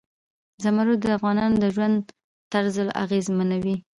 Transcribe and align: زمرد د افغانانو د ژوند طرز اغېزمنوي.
زمرد 0.63 0.99
د 1.01 1.05
افغانانو 1.17 1.55
د 1.61 1.63
ژوند 1.75 1.97
طرز 2.51 2.75
اغېزمنوي. 3.03 3.75